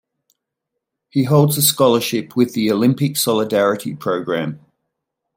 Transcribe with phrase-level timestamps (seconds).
[1.11, 4.59] He holds a scholarship with the Olympic Solidarity programme.